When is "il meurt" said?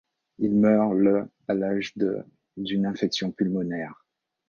0.39-0.95